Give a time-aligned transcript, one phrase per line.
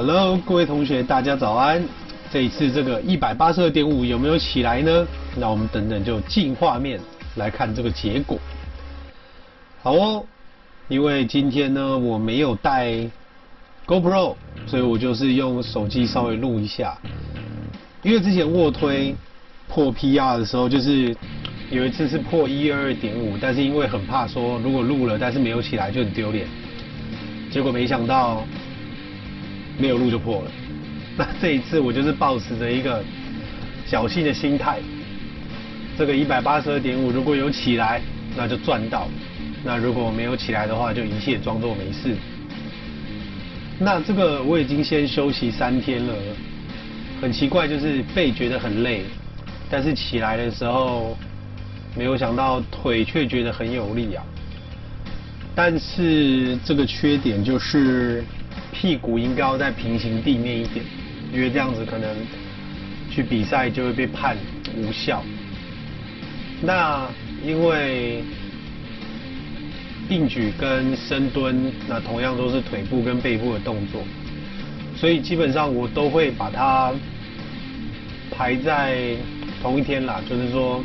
[0.00, 1.82] Hello，各位同学，大家早安。
[2.30, 5.04] 这一次这个一百八十二点五有没有起来呢？
[5.34, 7.00] 那我们等等就进画面
[7.34, 8.38] 来看这个结果。
[9.82, 10.24] 好哦，
[10.86, 12.92] 因为今天呢我没有带
[13.88, 14.36] GoPro，
[14.68, 16.96] 所以我就是用手机稍微录一下。
[18.04, 19.16] 因为之前卧推
[19.66, 21.12] 破 PR 的时候，就是
[21.72, 26.46] 有一次是破一二二点五，但是因为很怕说如果录了但是没有起来就很丢脸，
[27.50, 28.44] 结果没想到。
[29.78, 30.50] 没有路就破了，
[31.16, 33.00] 那这一次我就是抱持着一个
[33.88, 34.80] 侥幸的心态，
[35.96, 38.02] 这个一百八十二点五如果有起来，
[38.36, 39.08] 那就赚到；
[39.64, 42.16] 那如果没有起来的话，就一切装作没事。
[43.78, 46.14] 那这个我已经先休息三天了，
[47.22, 49.04] 很奇怪，就是背觉得很累，
[49.70, 51.16] 但是起来的时候，
[51.96, 54.24] 没有想到腿却觉得很有力啊。
[55.54, 58.24] 但是这个缺点就是。
[58.80, 60.84] 屁股应该要在平行地面一点，
[61.32, 62.16] 因为这样子可能
[63.10, 64.36] 去比赛就会被判
[64.76, 65.20] 无效。
[66.62, 67.10] 那
[67.44, 68.22] 因为
[70.08, 74.00] 硬举跟深蹲，那同样都是腿部跟背部的动作，
[74.96, 76.94] 所以基本上我都会把它
[78.30, 79.16] 排在
[79.60, 80.80] 同一天啦，就是说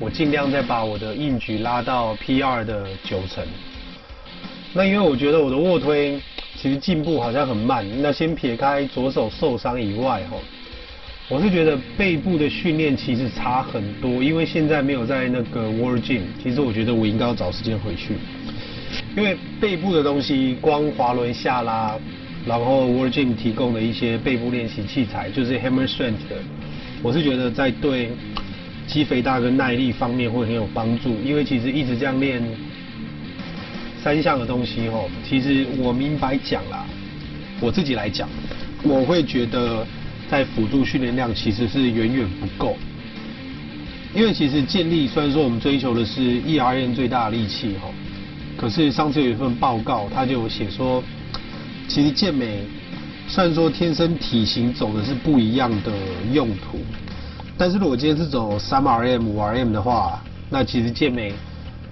[0.00, 3.46] 我尽量再把我的硬举拉到 PR 的九成。
[4.74, 6.20] 那因为我觉得我的卧推。
[6.66, 7.86] 其实进步好像很慢。
[8.02, 10.36] 那先撇开左手受伤以外，哈，
[11.28, 14.20] 我是觉得背部的训练其实差很多。
[14.20, 18.16] 因为现在没有在那个 w o r d Gym 其实我觉得我应该要找时间回去。
[19.16, 21.96] 因为背部的东西，光滑轮下拉，
[22.44, 26.34] 然后 w o r d Gym 提供的一些背部练习器材，就是 Hammer Strength 的，
[27.00, 28.10] 我是觉得在对
[28.88, 31.14] 肌肥大跟耐力方面会很有帮助。
[31.24, 32.42] 因为其实一直这样练。
[34.06, 36.86] 三项的东西吼，其实我明白讲啦，
[37.60, 38.28] 我自己来讲，
[38.84, 39.84] 我会觉得
[40.30, 42.76] 在辅助训练量其实是远远不够，
[44.14, 47.92] 因为其实健力虽然说我们追求的是 ERM 最大的力气吼，
[48.56, 51.02] 可是上次有一份报告，他就写说，
[51.88, 52.60] 其实健美
[53.26, 55.90] 虽然说天生体型走的是不一样的
[56.32, 56.78] 用途，
[57.58, 61.32] 但是如果今天是走三 RM 五 RM 的话，那其实健美。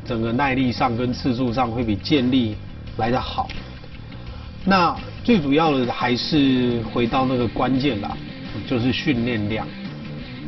[0.04, 2.54] 整个耐力上跟次数上会比健力
[2.98, 3.48] 来得好。
[4.64, 8.16] 那最主要的还是回到那个关键啦，
[8.66, 9.66] 就是训练量，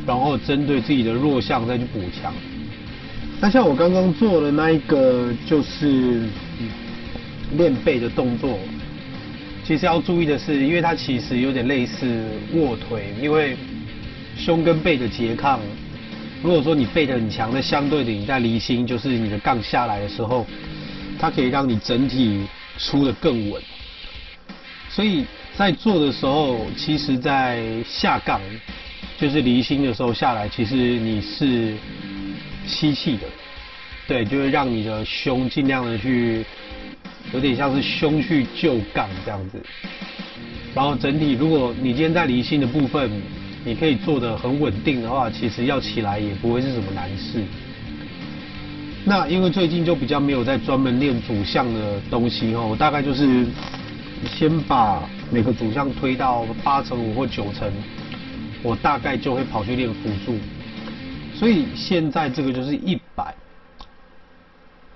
[0.05, 2.33] 然后针对自己的弱项再去补强。
[3.39, 6.23] 那像我刚刚做的那一个就是
[7.57, 8.57] 练背的动作，
[9.63, 13.55] 其实要注意的是，因为它其实有点类似卧推，因为
[14.35, 15.59] 胸跟背的拮抗。
[16.43, 20.45] 如果说你背得很强，那相对的你在离心，就是你的杠下来的时候，
[21.19, 22.45] 它可以让你整体
[22.77, 23.61] 出得更稳。
[24.89, 28.39] 所以在做的时候，其实在下杠，
[29.17, 31.73] 就是离心的时候下来，其实你是
[32.67, 33.23] 吸气的，
[34.07, 36.45] 对，就会让你的胸尽量的去，
[37.33, 39.59] 有点像是胸去救杠这样子。
[40.75, 43.09] 然后整体，如果你今天在离心的部分。
[43.67, 47.43] 你可以做得很稳定的话，其实要起来也不会是什么难事。
[49.03, 53.45] 那因为最近就比较没有在专门练主项的东西哦，我大概就是
[54.23, 57.69] 先把每个主项推到八成五或九成，
[58.63, 60.37] 我大概就会跑去练辅助。
[61.35, 63.35] 所以现在这个就是一百。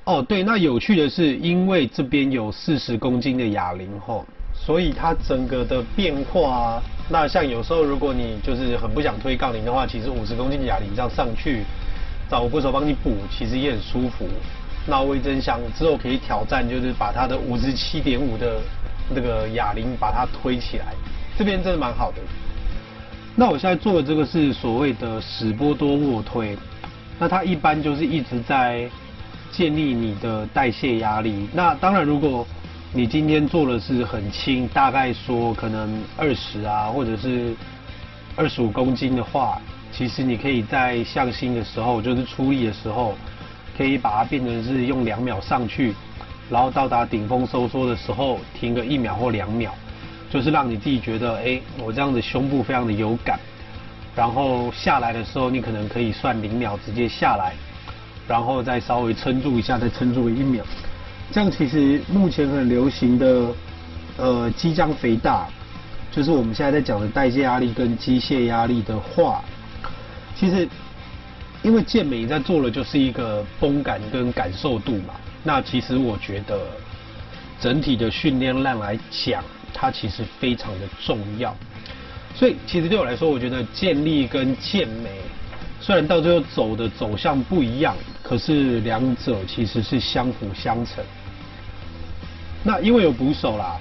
[0.06, 4.26] 哦，对，那有趣的是，因为这边有四十公斤的哑铃吼。
[4.64, 11.64] 所以它整个的变化啊，那像有时候如果你就是很不想推杠铃的话，其实五十公斤的哑铃这样上去，
[12.30, 14.28] 找鼓手帮你补，其实也很舒服。
[14.88, 18.60] 那我也真想之后可以挑战，就是把它的五十七点五的
[19.10, 20.94] 那个哑铃把它推起来，
[21.36, 22.18] 这边真的蛮好的。
[23.36, 26.56] 那我现在做的这个是所谓的史波多卧推，
[27.18, 28.88] 那它一般就是一直在
[29.52, 31.48] 建立你的代谢压力。
[31.52, 32.46] 那当然如果
[32.94, 37.56] 你今天做的是很轻，大概说可能二十啊，或者是
[38.36, 39.62] 二十五公斤的话，
[39.94, 43.16] 其实你可以在向心的时候，就是出力的时候，
[43.78, 45.96] 可以把它变成是用两秒上去，
[46.50, 49.74] 然后到达顶峰收缩的时候停个一秒或两秒，
[50.30, 53.40] 就是让你自己觉得，哎，我这样子胸部非常的有感，
[54.14, 57.54] 然后下来的时候你可能可以算零秒直接下来，
[58.28, 60.62] 然后再稍微撑住一下，再撑住一秒。
[61.32, 63.48] 这样其实目前很流行的，
[64.18, 65.48] 呃，肌浆肥大，
[66.12, 69.42] 就是我们现在在讲的代谢压力跟机械压力的话，
[70.36, 70.68] 其实
[71.64, 76.60] 因为健美在做的就是一个绷感跟感受度嘛，那其实我觉得
[77.62, 79.42] 整体的训练量来讲，
[79.74, 81.56] 它其实非常的重要。
[82.36, 85.22] 所以其实对我来说，我觉得健力跟健美
[85.80, 91.02] 虽然到最后走的走向不一样，可是两者其实是相辅相成。
[92.64, 93.78] 那因为有捕手啦，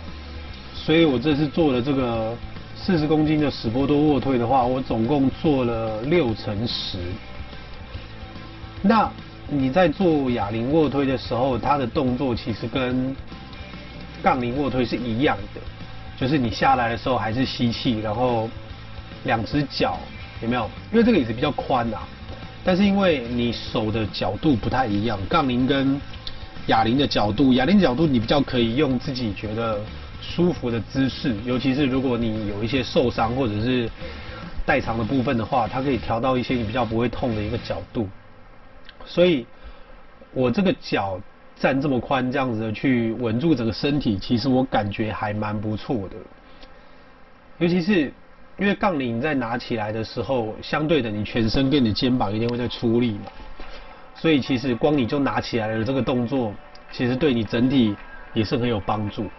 [0.75, 2.35] 所以我这次做了这个
[2.75, 6.99] 四十公斤的史波多卧推的话，我总共做了六乘十。
[8.83, 9.11] 那
[9.49, 13.15] 你在做哑铃卧推的时候，它的动作其实跟
[14.23, 15.61] 杠铃卧推是一样的，
[16.19, 18.49] 就是你下来的时候还是吸气，然后
[19.25, 19.99] 两只脚
[20.41, 20.71] 有没有？
[20.91, 22.01] 因为这个椅子比较宽啊，
[22.65, 26.01] 但是因为你手的角度不太一样，杠铃跟
[26.67, 29.81] 哑铃的角度，哑铃角度你比较可以用自己觉得
[30.21, 33.91] 舒服的姿势，尤其是如果你有一些受伤或者是
[34.65, 38.09] 代偿的部分的话，它可以调到一些你比较不会痛的一个角度。
[39.05, 39.47] 所以，
[40.33, 41.19] 我这个脚
[41.59, 46.17] 站这么宽，这样子的去稳住整个身体，其实我感觉还蛮不错的。
[47.59, 48.13] 尤其是
[48.59, 53.33] 因为杠铃在拿起来的时候，相对的你全身跟你的肩膀一定会在出力嘛，
[54.15, 56.53] 所以其实光你就拿起来的这个动作，
[56.93, 57.97] 其实对你整体
[58.35, 59.31] 也是很有帮助。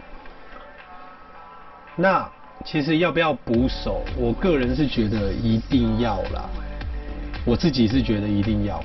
[1.94, 2.28] 那
[2.64, 4.02] 其实要不要捕手？
[4.16, 6.48] 我个人是觉得一定要啦，
[7.44, 8.82] 我自己是觉得一定要。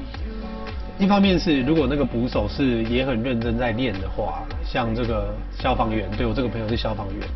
[1.00, 7.28] 一方面是，如果那个捕手是也很认真在练的话，像这个消防员，对，我这个朋友是消防员，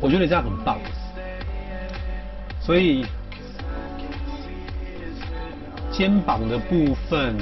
[0.00, 0.76] 我觉得这样很棒。
[2.60, 3.06] 所以
[5.92, 7.36] 肩膀的部分，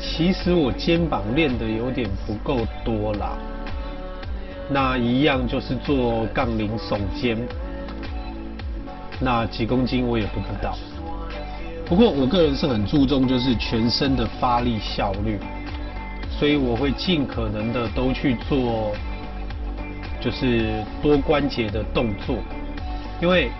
[0.00, 3.38] 其实我肩膀练得有点不够多啦。
[4.68, 7.38] 那一样就是做杠铃耸肩，
[9.20, 10.76] 那几公斤我也不知道。
[11.86, 15.38] 不过我个人是很注重就是全身的发力效率，
[16.30, 18.92] 所以我会尽可能的都去做，
[20.20, 22.38] 就是多关节的动作。
[23.22, 23.50] 因为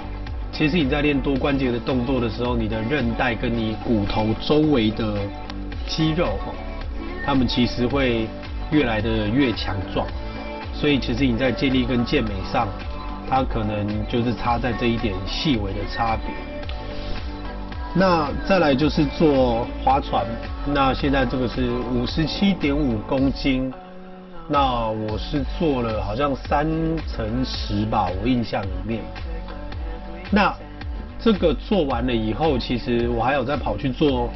[0.57, 5.19] 其实你在练多关节的动作的时候，你的韧带跟你骨头周围的
[5.89, 6.55] 肌肉哈，
[7.27, 8.29] 它们其实会
[8.71, 10.07] 越来的越强壮。
[10.73, 12.69] 所以其实你在健力跟健美上，
[13.29, 16.33] 它可能就是差在这一点细微的差别。
[17.93, 20.25] 那再来就是做划船，
[20.73, 23.75] 那现在这个是五十七点五公斤，
[24.49, 26.65] 那我是做了好像三
[27.09, 29.03] 乘十吧，我印象里面。
[30.35, 30.53] 那
[31.21, 34.29] 这个做完了以后，其实我还有再跑去做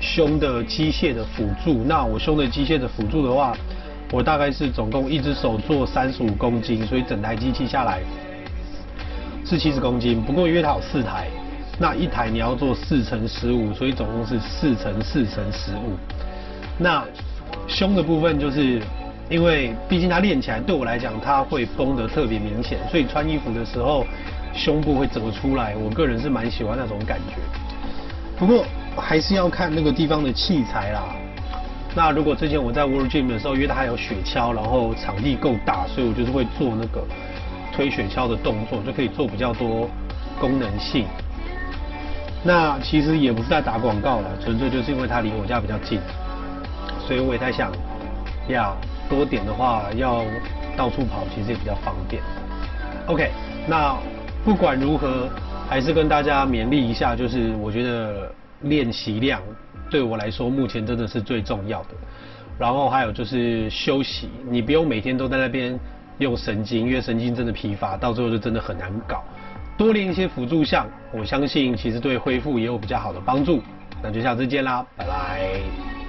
[0.00, 1.84] 胸的机械的辅助。
[1.84, 3.56] 那我胸的机械的辅助的话，
[4.10, 8.00] 我大概是总共一只手做三十五公斤，所以整台机器下来
[9.46, 10.20] 是七十公斤。
[10.20, 11.28] 不过因为它有四台。
[11.82, 15.96] 那一台你要做四乘十五，所以总共是四乘四乘十五。
[16.76, 17.02] 那
[17.66, 18.82] 胸的部分就是，
[19.30, 24.04] 因为毕竟它练起来对我来讲，它会绷得特别明显，所以穿衣服的时候
[24.52, 25.74] 胸部会折出来。
[25.76, 27.36] 我个人是蛮喜欢那种感觉。
[28.38, 28.64] 不过
[28.96, 31.02] 还是要看那个地方的器材啦。
[31.94, 37.04] 那如果之前我在 World Gym 的时候，因为它还有雪橇，然后场地够大，所以我就是会做那个
[37.72, 39.90] 推雪橇的动作，就可以做比较多
[40.38, 41.06] 功能性。
[42.42, 46.00] 那其实也不是在打广告了，纯粹就是因为它离我家比较近，
[47.06, 47.72] 所以我也在想，
[48.48, 48.76] 要
[49.08, 50.24] 多点的话，要
[50.76, 52.22] 到处跑，其实也比较方便。
[53.06, 53.30] OK，
[53.66, 53.96] 那
[54.44, 55.28] 不管如何，
[55.68, 58.32] 还是跟大家勉励一下，就是我觉得
[58.62, 59.40] 练习量
[59.90, 61.88] 对我来说目前真的是最重要的。
[62.58, 65.78] 然后还有就是休息，你不用每天都在那边
[66.18, 69.22] 用神经，因为神经真的疲乏，到最后就真的很难搞。
[69.78, 73.62] 多练一些辅助项，我相信其实对恢复也有比较好的帮助。
[74.02, 75.99] 那就下次见啦，拜拜。